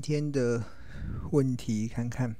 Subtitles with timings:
[0.00, 0.62] 天的
[1.30, 2.34] 问题看看。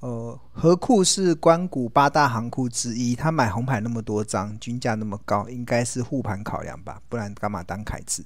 [0.00, 7.00] 呃，河库是关谷八大行库之一，他买红牌那么多张，均价那么高，应该是护盘考量吧？
[7.08, 8.24] 不然干嘛当凯子？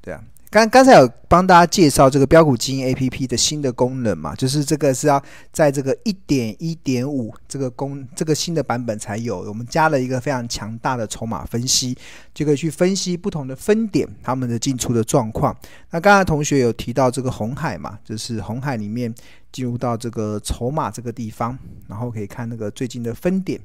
[0.00, 0.24] 对啊。
[0.50, 5.22] 刚刚才有帮大家介绍这个标股基因 A P P 的新的功能嘛，就是这个是要
[5.52, 11.94] 在这个一点一点五这个功这个新的版本才有，我们加了一个非常强大的筹码分析，
[12.32, 15.54] 就可以去分析不同的分点他们的进出的状况。
[15.90, 19.14] 那刚才同学有提到这个红海嘛，就是红海里面
[19.52, 23.60] 进入到这个筹码这个地方，然后可以看那个最近的分点，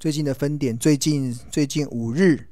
[0.00, 2.48] 最近的分点，最近最近五日。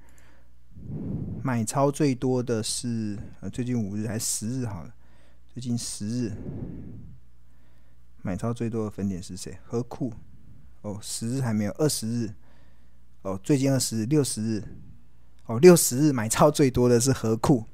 [1.42, 4.94] 买超最多的是呃，最近五日还是十日好了，
[5.52, 6.32] 最近十日
[8.22, 9.58] 买超最多的分点是谁？
[9.64, 10.12] 合库。
[10.82, 12.30] 哦，十日还没有，二十日。
[13.22, 14.64] 哦，最近二十日、六十日。
[15.46, 17.64] 哦，六十日买超最多的是合库，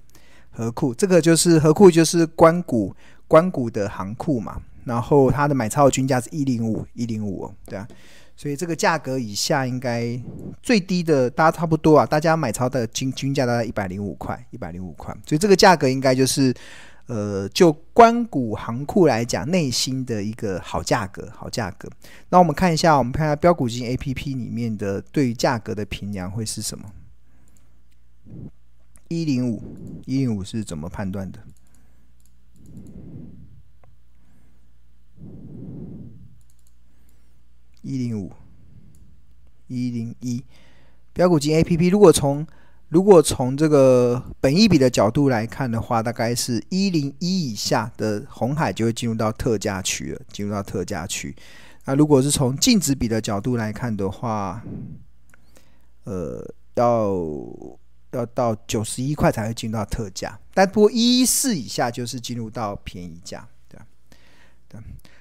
[0.50, 0.94] 合库。
[0.94, 2.94] 这个就是合库就是关谷
[3.26, 7.86] 关谷的行库嘛，然后它的买超均价是一零五一零五，对啊。
[8.38, 10.16] 所以这个价格以下应该
[10.62, 12.06] 最低的，大家差不多啊。
[12.06, 15.12] 大家买超的均均价大概一百零五块，一百零五块。
[15.26, 16.54] 所以这个价格应该就是，
[17.06, 21.90] 呃，就关谷行库来讲，内心的一个好价格，好价格。
[22.28, 26.92] 那我们看一下，我们看一下标股基金 APP 里面的对于价格的评量会是什么？
[29.08, 29.60] 一零五，
[30.06, 31.40] 一零五是怎么判断的？
[37.88, 38.30] 一零五
[39.66, 40.44] 一零一，
[41.14, 42.46] 标股金 A P P，如果从
[42.90, 51.34] 如果从这个本意比的角度来看的话，大概是一零一以下的红海就会进入到特价区了，进入到特价区。
[51.86, 54.62] 那如果是从净值比的角度来看的话，
[56.04, 57.16] 呃，要
[58.10, 63.80] 要到九十一块才会进到特价，但不过一一四以下就是进入到便宜价，对
[64.68, 64.78] 对。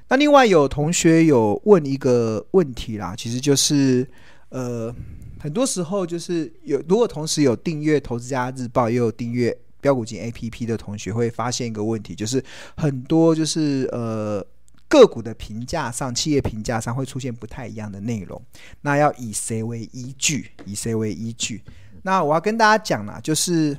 [0.10, 4.08] 那另外有同学有问一个问题啦，其实就是，
[4.50, 4.94] 呃，
[5.38, 12.42] 很多时候就是有如果同时有订阅《投资家日报》也有订阅标股金 APP 的同学会发现一个问题，就是
[12.78, 14.42] 很多就是呃
[14.88, 18.42] 个股的评价上、企业评价上会出现不太一样的内容，
[18.82, 20.52] 那要以谁为依据？
[20.66, 21.62] 以谁为依据？
[22.04, 23.76] 那我要跟大家讲啦，就是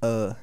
[0.00, 0.36] 呃，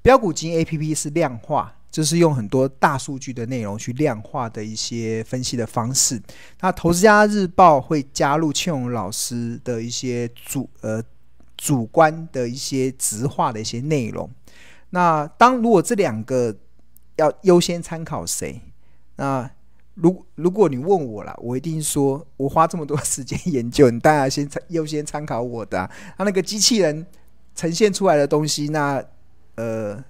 [0.00, 1.74] 标股金 APP 是量化。
[1.90, 6.20] 就是用很多大数据的内容去量化的一些分析的方式。
[6.60, 11.02] 那投资家日报会加入庆荣老师的一些主呃
[11.56, 14.30] 主观的一些直化的一些内容。
[14.90, 16.54] 那当如果这两个
[17.16, 18.60] 要优先参考谁？
[19.16, 19.50] 那
[19.94, 25.90] 如如果你问我了，我一定说，我花这么多时间研究，你当然先优先参考我的啊。
[26.18, 27.06] 那那个机器人
[27.54, 29.02] 呈现出来的东西，那
[29.54, 30.04] 呃。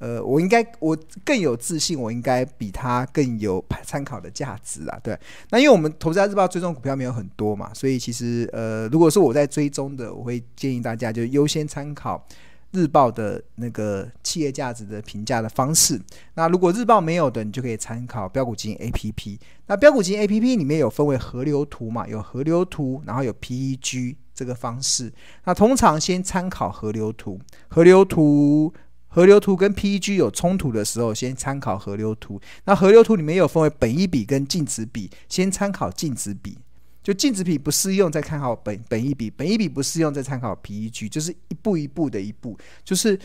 [0.00, 4.98] 呃，我应该我更有自信，我应该比他更有参考的价值啊。
[5.02, 5.16] 对，
[5.50, 12.26] 那因为我们投资家日报追踪股票没有很多嘛，所以其实呃，如果是我在追踪的，我会建议大家就优先参考
[12.72, 16.00] 日报的那个企业价值的评价的方式。
[16.32, 19.38] 那如果日报没有的，你就可以参考标股金 APP。
[19.66, 25.12] 那标股金 APP 里面有分为河流图嘛，有河流图，然后有 PEG 这个方式。
[25.44, 28.72] 那通常先参考河流图，河流图。
[29.10, 32.40] 河流图跟 PEG 有冲突的时候，先参考河流图。
[32.64, 36.56] 那河流图里面有分为本一比跟净值比，先参考净值比。
[37.02, 41.08] 就净值比不适用，再看好本本一比；本一比不适用，再参考 PEG。
[41.08, 43.18] 就是一步一步的一步，就是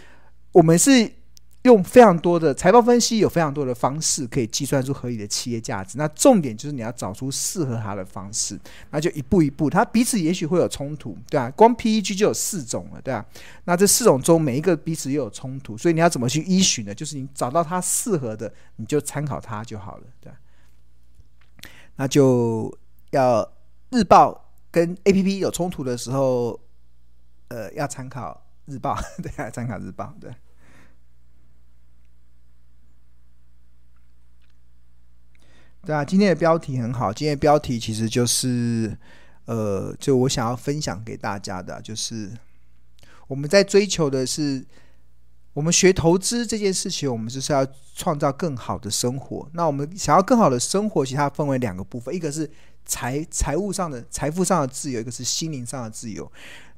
[0.52, 1.10] 我们是。
[1.66, 5.98] 用非常多的财报分析，有非常多的方式可以计算出合理的企业价值。
[5.98, 8.60] 那重点就是你要找出适合它的方式，
[8.92, 13.26] 那就一步一步，它彼此也许会有冲突，对啊，光 PEG 就有四种了，对啊。
[13.64, 16.94] 那这四种中每一个彼此又有冲突，所以你要怎么去依循呢？
[16.94, 20.38] 就是你找到它适合的，你就参考它就好了，对啊。
[21.96, 22.72] 那就
[23.10, 23.52] 要
[23.90, 26.60] 日报跟 APP 有冲突的时候，
[27.48, 30.32] 呃，要参考日报， 对啊，参考日报，对。
[35.86, 37.14] 对啊，今天的标题很好。
[37.14, 38.98] 今天的标题其实就是，
[39.46, 42.32] 呃，就我想要分享给大家的，就是
[43.28, 44.66] 我们在追求的是，
[45.54, 49.48] 我们学投资这件事情，我们就是要创造更好的生活。
[49.54, 52.50] 那我们想要更好的生活，其实它分为两个部分，一个是
[52.84, 56.30] 财财务上的财富上的自由，一个是心灵上的自由。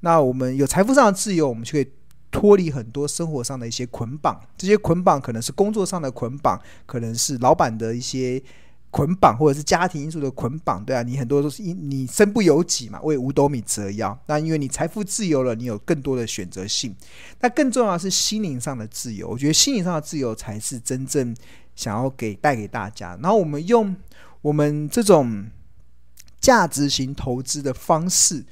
[0.01, 1.87] 那我们有财富上的自由，我们就可以
[2.29, 4.37] 脱离很多生活上的一些捆绑。
[4.57, 8.43] 这些捆绑可能是工作上的捆绑，可能是老板的一些。
[8.89, 14.17] 捆绑，或者是家庭因素的捆绑，对啊，你很多都是因你身不由己嘛，为五斗米折腰。
[14.27, 16.95] 那因为你财富自由了，你有更多的选择性。
[17.41, 21.35] 那更重要的是心灵上的自由，我觉得心灵上的自由才是真正
[21.75, 23.17] 想要给带给大家。
[23.21, 23.95] 然后我们用
[24.41, 25.47] 我们这种
[26.39, 28.45] 价值型投资的方式，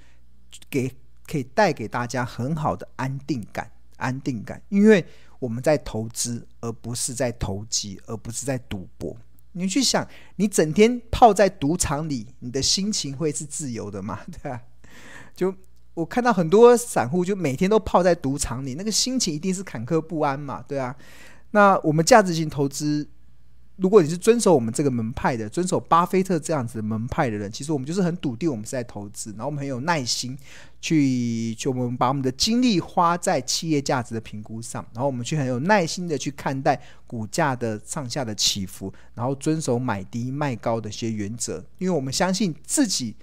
[0.70, 0.92] 给
[1.26, 5.04] 可以带给大家很好的安定感，安定感，因为
[5.40, 9.16] 我们在投资，而不是在投机，而不是在赌博。
[9.56, 14.19] 你去想，你整天泡在赌场里，你的心情会是自由的吗？
[14.44, 14.62] 对啊，
[15.36, 15.54] 就
[15.94, 20.96] 我看到很多散户，就每天都泡在赌场里，那个心情一定是坎坷不安嘛，对啊。
[21.52, 23.10] 那我们价值型投资。
[23.77, 30.38] 如果你是遵守我们这个门派的，遵守巴菲特这样子的门派的人，其实我们就是很笃定，我们是在投资，然后我们很有耐心
[30.80, 43.13] 去，就我们把我们的精力花在企业价值的评估上，然后我们去很有耐心的去看待股价的上下的起伏，然后遵守买低卖高的一些原则，因为我们相信自己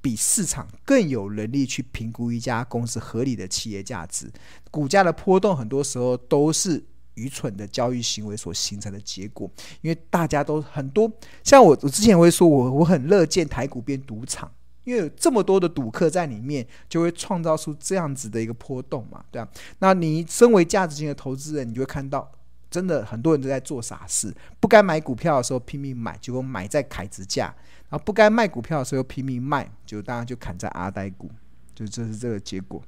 [0.00, 4.32] 比市场更有能力去评估一家公司合理的企业价值，
[4.70, 6.82] 股价的波动很多时候都是。
[7.14, 9.50] 愚蠢的交易行为所形成的结果，
[9.82, 11.10] 因为大家都很多，
[11.42, 14.50] 像我，我之前会说我我很乐见台股变赌场，
[14.84, 19.48] 因为有这么多的赌客在里面，就会创造出这样子的一个波动嘛，对啊。
[19.80, 22.30] 那你身为价值型的投资人，你就会看到，
[22.70, 27.54] 真的很多人都在做傻事，不该买股票的时候拼命买，结果买在凯子价，
[27.88, 31.30] 然后不该卖股票的时候又拼命卖，就当然就砍在阿呆股，
[31.74, 32.82] 就这是这个结果。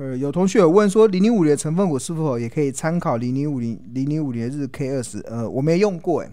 [0.00, 5.18] 呃，有同学有问说，零零五零的成分股是否也可以参考零零五零零零五零的日 K 二十？
[5.28, 6.30] 呃，我没用过诶，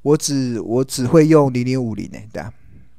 [0.00, 2.50] 我只我只会用零零五零诶，对啊，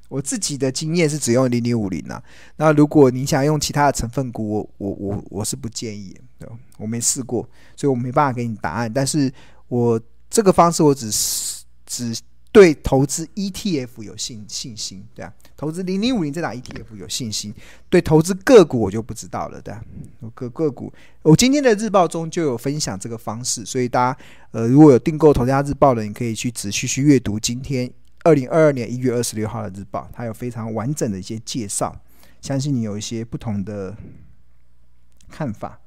[0.09, 2.21] 我自己的经验是只用零零五零啊。
[2.57, 6.47] 那如果你想用其他的成分股，我我我我是不建议，对，
[6.77, 7.41] 我没试过，
[7.75, 8.93] 所以我没办法给你答案。
[8.93, 9.33] 但是
[9.69, 12.15] 我这个方式，我只是只
[12.51, 15.33] 对投资 ETF 有信信心，对啊。
[15.55, 17.53] 投资零零五零这档 ETF 有信心，
[17.89, 19.81] 对投资个股我就不知道了，对啊？
[20.33, 24.19] 个个股，我今天的日报中就有分享这个方式，所以大家
[24.51, 27.89] 呃如果有订购《投资家日报》的，你可以去仔细去阅读今天
[28.23, 31.95] 二零二二年一月二十六号的日报，它有非常完整的一些介绍，
[32.41, 33.95] 相信你有一些不同的
[35.29, 35.79] 看法。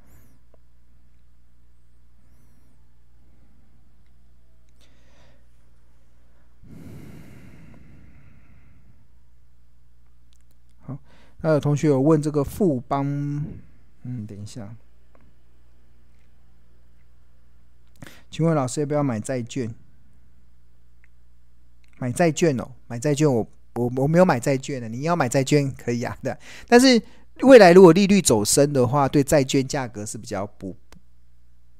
[11.44, 13.05] 还有同学有问这个富邦，
[14.05, 14.75] 嗯，等一下，
[18.31, 19.70] 请问老师要不要买债券？
[21.99, 26.35] 买债券哦，买债券我我我没有买债券的，你要买债券可以啊，对。
[26.67, 26.99] 但是
[27.43, 30.75] 未来如果利率走升的话，对债券价格是比较不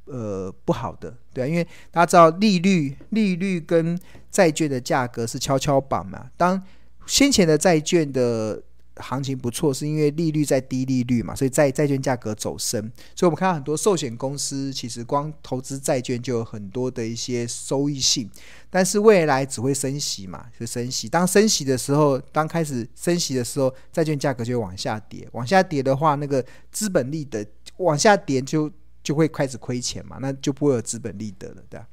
[0.05, 3.99] 呃不好的，对啊，因为大家知道利率利率跟
[4.31, 6.63] 债券的价格是跷跷板嘛，当
[7.07, 8.63] 先前的债券的。
[8.97, 12.81] 行情不错，是因为利率在低利率嘛，所以债债券价格走升。
[13.17, 18.31] 所以我们看到很多寿险公司，其实光投资债券就有很多的一些收益性。
[18.71, 21.09] 但是未来只会升息嘛，就升息。
[21.09, 25.29] 当升息的时候，当开始升息的时候，债券价格就往下跌。
[25.33, 27.45] 往下跌的话，那个资本利得
[27.79, 28.71] 往下跌就
[29.03, 31.87] 就会开始亏钱嘛，那就不会有资本利得了，对吧？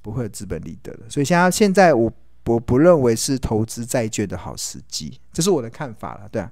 [0.00, 1.00] 不会有资本利得了。
[1.10, 2.10] 所以现在现在我。
[2.48, 6.50] 我不认为是投资债券的好时机，这是我的看法了，对啊，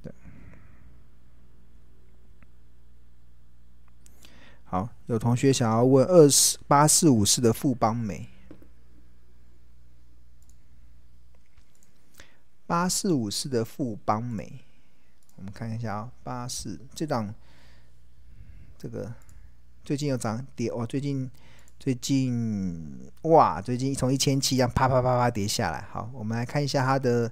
[0.00, 0.12] 对。
[4.62, 8.28] 好，有同学想要问二四八四五四的富邦美，
[12.64, 14.60] 八四五四的富邦美，
[15.34, 17.34] 我们看一下啊、哦，八四这档，
[18.78, 19.12] 这个
[19.82, 21.28] 最近有涨跌哦，最近。
[21.78, 25.82] 最近哇，最近从一千七这样啪啪啪啪跌下来。
[25.90, 27.30] 好，我们来看一下它的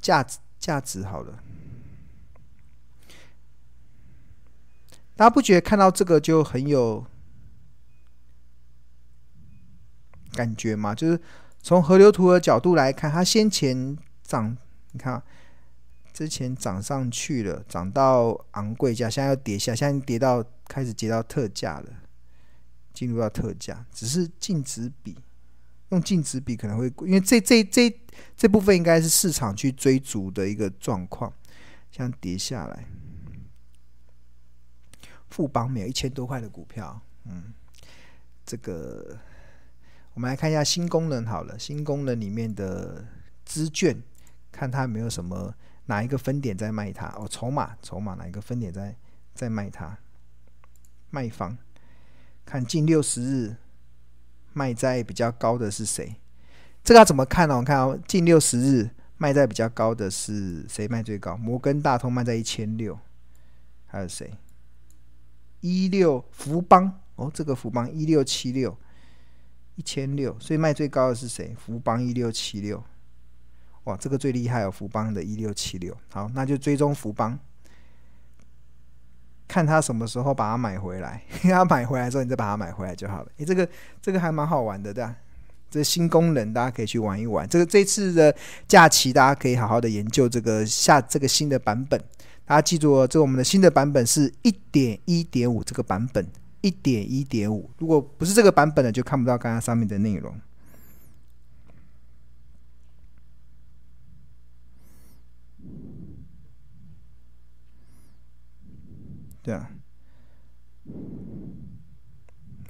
[0.00, 1.04] 价值价值。
[1.04, 1.38] 好了，
[5.14, 7.06] 大家不觉得看到这个就很有
[10.32, 10.92] 感觉吗？
[10.92, 11.20] 就是
[11.62, 14.56] 从河流图的角度来看，它先前涨，
[14.90, 15.22] 你看
[16.12, 21.86] 之前涨上去了，涨到昂贵价，现在要跌下，现在跌到开始跌到特价了。
[22.94, 25.18] 进入到特价，只是净值比，
[25.88, 27.94] 用净值比可能会，因为这这这
[28.36, 31.32] 这部分应该是市场去追逐的一个状况，
[31.90, 32.86] 像跌下来，
[35.28, 37.52] 富邦没有一千多块的股票，嗯，
[38.46, 39.18] 这个
[40.14, 43.04] 我们来看一下新功能好了，新功能里面的
[43.44, 44.00] 资券，
[44.52, 45.52] 看它有没有什么
[45.86, 48.96] 哪一个分点在卖它哦，筹码筹码哪一个分点在
[49.34, 49.98] 在卖它，
[51.10, 51.58] 卖方。
[52.44, 53.56] 看近六十日
[54.52, 56.16] 卖在比较高的是谁？
[56.82, 57.56] 这个要怎么看呢？
[57.56, 61.36] 我看哦，近六十日卖在比较高的是谁卖最高？
[61.36, 62.98] 摩根大通卖在一千六，
[63.86, 64.34] 还有谁？
[65.60, 68.76] 一六福邦哦，这个福邦一六七六，
[69.76, 71.56] 一千六，所以卖最高的是谁？
[71.58, 72.84] 福邦一六七六。
[73.84, 75.96] 哇，这个最厉害哦，福邦的一六七六。
[76.10, 77.38] 好，那就追踪福邦，
[79.54, 81.22] 看他什么时候把它买回来。
[81.42, 83.28] 他买回来之后，你再把它买回来就好了。
[83.36, 83.68] 诶，这个
[84.02, 85.14] 这个还蛮好玩的，对吧？
[85.70, 87.48] 这新功能大家可以去玩一玩。
[87.48, 88.34] 这个这次的
[88.66, 91.96] 假期，大家可以好好的研究这个下这个新的版本。
[92.44, 96.26] 大家记住哦，这个我们的新的版本是一点一点五这个版本，
[96.60, 97.70] 一点一点五。
[97.78, 100.34] 如果不是这个版本的，就看不到刚刚上面的内容。
[109.44, 109.68] 对啊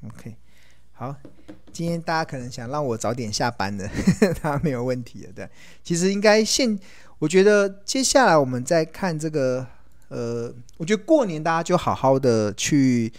[0.04, 0.36] ，OK，
[0.90, 1.14] 好，
[1.70, 3.88] 今天大家可能想让我早点下班的，
[4.42, 5.32] 当然没有问题的。
[5.32, 5.48] 对，
[5.84, 6.76] 其实应该现，
[7.20, 9.64] 我觉得接下来我们再看这个，
[10.08, 13.12] 呃，我觉得过年大家就好好的去，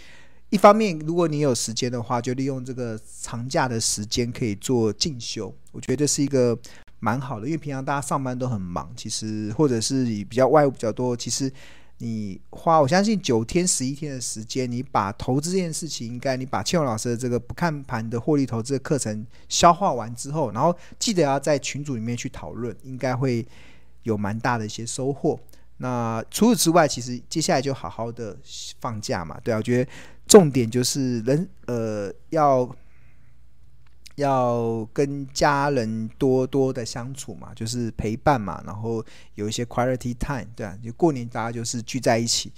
[0.50, 6.54] 一方面如果你有时间的话，就利用这个长假的时间可以做进修，我觉得这是一个
[7.00, 11.50] 蛮好的，因为平常大家上班都很忙，其实或者是以比较外务比较多，其实。
[11.98, 23.46] 你花，我相信九天十一天的时间，你把投资这件事情，应该你把庆荣老师的这个不看盘的获利投资的课程消化完之后，然后记得要在群组里面去讨论，应该会
[24.02, 25.38] 有蛮大的一些收获。
[25.78, 28.36] 那除此之外，其实接下来就好好的
[28.80, 29.90] 放假嘛，对啊，我觉得
[30.26, 32.68] 重点就是人呃要。
[34.16, 39.04] 要跟家人多多的相处嘛，就是陪伴嘛，然后
[39.34, 42.52] 有一些 quality time，对啊，就过年大家就是聚在一起。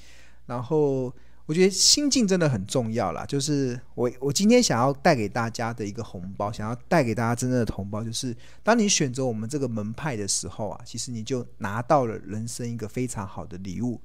[0.46, 1.12] 然后
[1.46, 14.00] 我觉得心境真的很重要啦，就是我我今天想要带给大家的一个红包，想要带给大家真正的红包，就是当你选择我们这个门派的时候啊，其实你就拿到了人生一个非常好的礼物，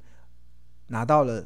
[0.88, 1.45] 拿到了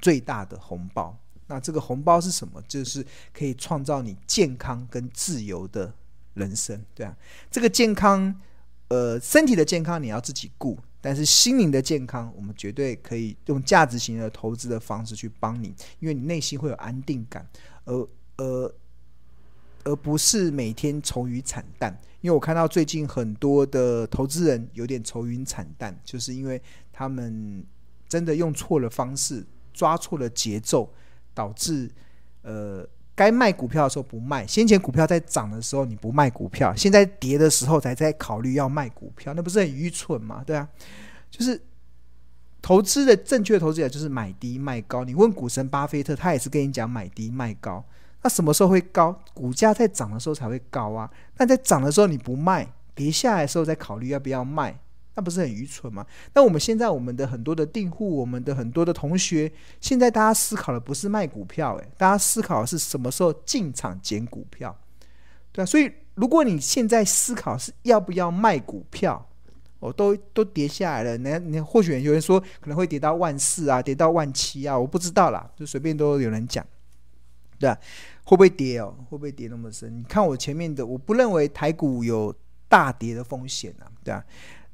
[0.00, 1.18] 最大的红包。
[1.48, 2.60] 那这个红包是什么？
[2.66, 5.92] 就是可以创造你健康跟自由的
[6.34, 7.16] 人生，对啊。
[7.50, 8.34] 这个健康，
[8.88, 17.48] 呃，身体的健康你要自己顾，但是心灵的健康，我们绝对可以用价值型的投资的方式去帮你，因为你内心会有安定感，
[17.84, 18.74] 而而
[19.84, 21.96] 而不是每天愁云惨淡。
[22.22, 26.60] 因为我看到最近很多的投资人有点愁云惨淡，就是因为
[26.92, 27.64] 他们
[28.08, 30.92] 真的用错了方式，抓错了节奏。
[31.36, 31.90] 导致，
[32.40, 32.82] 呃，
[33.14, 40.42] 该卖股票的时候不卖，先前股票在涨的时候你不卖股票，现在跌的时候才在考虑要卖股票，那不是很愚蠢吗？
[40.46, 40.66] 对啊，
[41.30, 41.60] 就是
[42.62, 45.04] 投资的正确投资者就是买低卖高。
[45.04, 47.84] 你问股神巴菲特，他也是跟你讲买低卖高。
[48.22, 49.12] 那什么时候会高？
[49.34, 51.08] 股价在涨的时候才会高啊。
[51.36, 54.80] 那在涨的时候你不卖，跌下来的时候再考虑要不要卖。
[55.16, 56.06] 那不是很愚蠢吗？
[56.34, 64.78] 那我们现在我们的很多的订户，我们的很多的同学，现在大家思考的不是卖股票，诶，大家思考是什么时候进场捡股票，
[65.50, 65.66] 对啊。
[65.66, 69.26] 所以如果你现在思考是要不要卖股票，
[69.78, 76.62] 哦，都都跌下来了，那那或许有人说可能会跌到万四啊，跌到万七啊，我不知道啦，就随便都有人讲，
[77.58, 77.78] 对啊，
[78.24, 78.94] 会不会跌哦？
[79.08, 79.98] 会不会跌那么深？
[79.98, 82.34] 你看我前面的，我不认为台股有
[82.68, 84.22] 大跌的风险啊，对啊。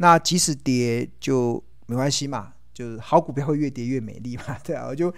[0.02, 5.14] 那即使跌就没关系嘛，就是好股票会越跌越美丽嘛， 对啊，我就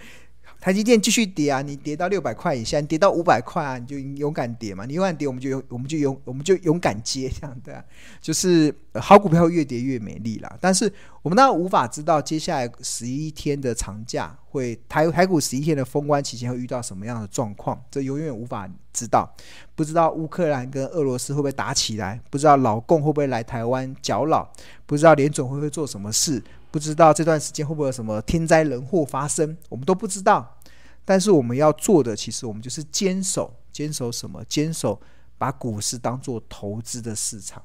[0.59, 7.83] 台积电继续跌啊，你跌到六百块以下，你跌到五百块啊，你就勇敢跌嘛，你勇敢跌，我们就勇，我们就勇，我们就勇敢接，这样对啊，
[8.19, 10.57] 就是好股票越跌越美丽啦。
[10.59, 19.31] 但是我们当然无法知道接下来十一天的长假会台台股十一天的封关期间会遇到什么样的状况，这永远无法知道。
[19.75, 24.51] 不知道乌克兰跟俄罗斯会不会打起来，不知道老共会不会来台湾搅扰，
[24.87, 26.41] 不知道联准会不会做什么事。
[26.75, 30.57] 不知道这段时间会不会有什么天灾人祸发生，我们都不知道。
[31.05, 34.43] 但是我们要做的，其实我们就是坚守，坚守什么？
[34.43, 34.99] 坚守
[35.37, 37.63] 把股市当做投资的市场，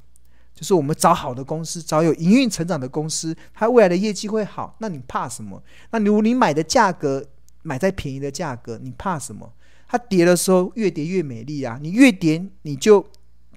[0.55, 4.77] 就是我们找好的公司，找有营运成长的公司，它未来的业绩会好。
[4.79, 5.61] 那你怕什么？
[5.91, 7.27] 那如果你买的价格
[7.63, 9.53] 买在便宜的价格，你怕什么？
[9.89, 11.81] 它跌的时候越跌越美丽啊！
[11.83, 13.05] 你越跌你就。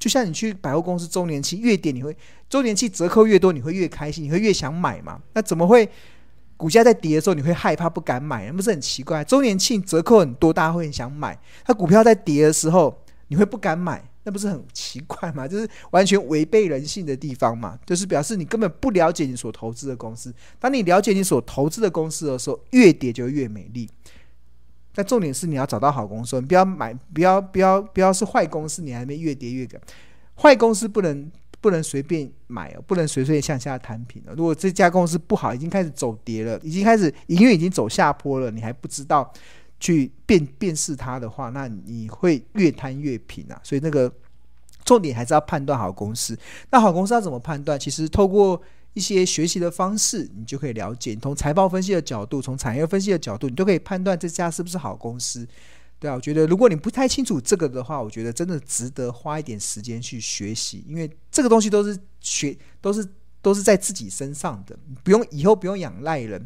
[0.03, 2.13] 就像你去百货公司周年庆越跌，你会
[2.50, 5.17] 周年庆折扣越多，你会越开心，你会越想买嘛？
[5.31, 5.88] 那怎么会
[6.57, 8.45] 股价在跌的时候你会害怕不敢买？
[8.48, 9.24] 那不是很奇怪？
[9.24, 11.39] 周年庆折扣很多，大家会很想买。
[11.63, 12.93] 它股票在跌的时候
[13.29, 15.48] 你会不敢买，那不是很奇怪吗？
[15.48, 17.79] 就是完全违背人性的地方嘛。
[17.86, 20.33] 就是表示你根本不了解你所投资的公司。
[20.60, 23.89] 当你了解你所投资的公司的时候，越跌就越美丽。
[24.94, 29.68] 但重点是你要找到好公司，你不要买，不要不要不要是坏公司，你还没越跌越。
[30.36, 31.32] 坏公司不能
[31.62, 34.34] 不能随便买哦，不能随随向下摊平哦。
[34.36, 39.32] 如果这家公司不好，已经开始走跌了，已经开始营运已经走下坡了，你还不知道
[39.80, 43.60] 去辨辨识它的话，那你会越摊越平啊。
[43.64, 44.12] 所以那个
[44.84, 46.38] 重点还是要判断好公司。
[46.72, 47.80] 那好公司要怎么判断？
[47.80, 48.62] 其实透过
[48.94, 51.16] 一些学习的方式，你就可以了解。
[51.16, 55.48] 从财报分析的角度，从产业分析的角度，你都可以判断这家是不是好公司。
[56.00, 63.08] 对啊，我觉得如果你不太清楚这个的话，我觉得真的值得花一点时间去学习，因为这个东西都是学，都是
[63.42, 66.46] 都是在自己身上的，不用以后不用仰赖人。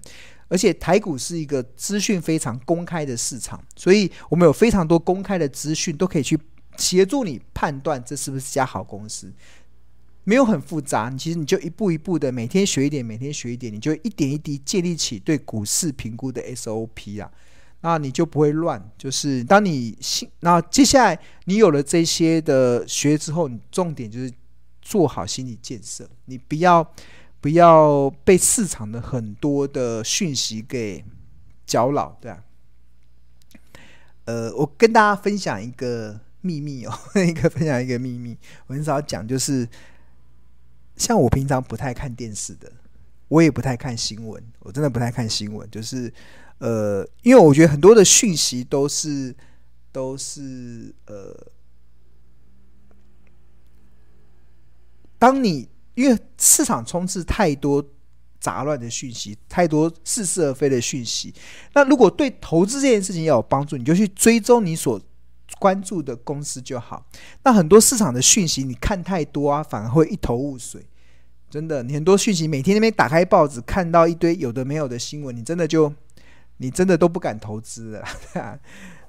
[0.50, 6.40] 而且台股是一个资讯非常公开的市场，所以我们有非常多公开的资讯都可以去
[6.78, 9.30] 协助你判断这是不是家好公司。
[10.30, 17.32] 没有很复杂，你其实你就一步一步的每天学一点，每天学一点，你就一点一滴建立起对股市评估的 SOP 啊，
[17.80, 18.92] 那你就不会乱。
[18.98, 24.30] 就是当你心，那接下来你有了这些的学之后，你重点就是
[24.82, 26.86] 做好心理建设，你不要
[27.40, 31.06] 不要被市场的很多的讯息给
[31.66, 32.44] 搅扰，对啊。
[34.26, 39.66] 呃，我跟大家分享一个秘密哦， 一个分享一个秘密，我很少讲，就是。
[40.98, 42.72] 像我平常不太看电视的，
[43.28, 45.70] 我也不太看新闻，我真的不太看新闻。
[45.70, 46.12] 就是，
[46.58, 49.36] 呃，因为我觉得很多的讯息都是
[49.92, 51.48] 都是呃，
[55.20, 57.84] 当你因为市场充斥太多
[58.40, 61.34] 杂乱的讯息，太多似是而非的讯息，
[61.74, 65.00] 那如果对投资这件事情要有帮助，你就去追踪你所
[65.60, 67.06] 关注的公司就好。
[67.44, 70.86] 那很多市场的讯息，你看太多啊，反而会一头雾水。
[71.50, 75.94] 真的，你很多讯息，每天那边打开报纸，看到一堆有的没有的新闻，你真的就，
[76.58, 78.04] 你真的都不敢投资了。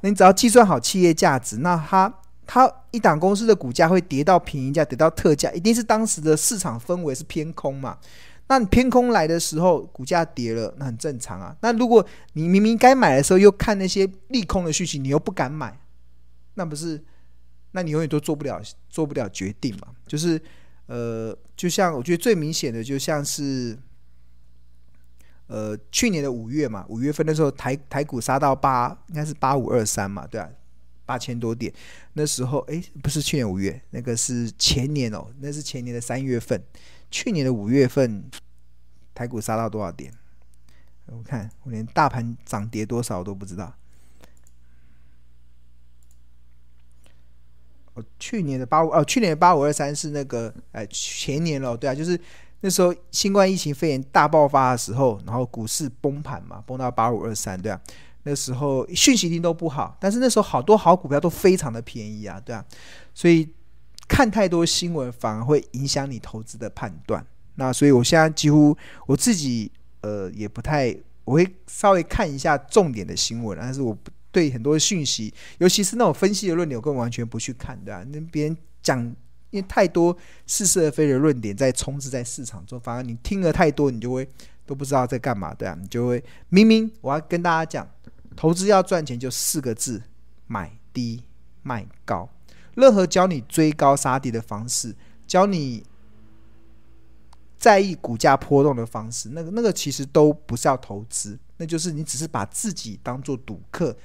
[0.03, 2.15] 那你只要计算好企业价值，那它
[2.47, 7.99] 它一档公司的股价会跌到便宜价，跌到特价，一定是当时的市场氛围是偏空嘛。
[8.47, 11.55] 那你偏空来的时候，股价跌了，那很正常啊。
[11.61, 15.77] 那如果你明明该买的时候，又看那些利空的讯息，你又不敢买。
[16.59, 17.01] 那不是，
[17.71, 19.95] 那你永远都做不了做不了决定嘛？
[20.09, 20.41] 就是，
[20.87, 23.79] 呃，就像我觉得最明显的，就像是，
[25.47, 30.51] 呃，去年的五月嘛，五月份的时候，台台股杀到八，应该是八五二三嘛，对啊，
[31.07, 31.73] 八千多点。
[32.15, 36.61] 那时候，哎，不是去年五月，那个是前年哦，那是前年的三月份。
[37.09, 38.29] 去年的五月份，
[39.15, 40.13] 台股杀到多少点？
[41.07, 43.73] 我看我连大盘涨跌多少我都不知道。
[48.19, 52.19] 去年的八五哦，去年的八五二三是那个哎前年了，对啊，就是
[52.61, 57.81] 那时候新冠疫情肺炎大爆发的时候，然后股市崩盘嘛，崩到八五二三，对啊，
[58.25, 62.65] 那时候讯息一定都不好，但是那时候好多好股票都非常的便宜啊，对啊，
[63.15, 63.49] 所以
[64.07, 67.25] 看太多新闻反而会影响你投资的判断。
[67.57, 74.11] 那所以我现在几乎我自己呃也不太，我会稍微看一下重点的新闻，但是我不。
[74.31, 78.05] 对很多讯息，尤其是那种分析的论点，我更完全不去看，对吧？
[78.13, 79.01] 那别人讲，
[79.51, 84.29] 因为太多似是而非的论点在充斥在市场中，反而你听了太多，你就会
[84.67, 87.89] 都不知道在干嘛，对啊，你就会明明我要跟大家讲，
[88.37, 90.03] 投资要赚钱就四个字：
[90.47, 91.23] 买低
[91.63, 92.29] 卖高。
[92.75, 94.95] 任何教你追高杀低的方式，
[95.27, 95.83] 教你
[97.57, 103.97] 在意股价波动的方式，那个那个其实都不是要投资，那就是你只是把自己当做赌客。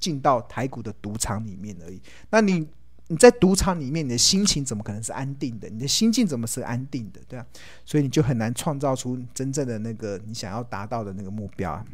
[0.00, 2.00] 进到台股的赌场里面而已。
[2.30, 2.66] 那你
[3.08, 5.68] 你在赌场里面，你的心情怎么可能是安定的？
[5.68, 7.20] 你的心境怎么是安定的？
[7.28, 7.46] 对啊，
[7.84, 11.84] 所以你就很难创造出真正的那个你想要达到的那个目标啊。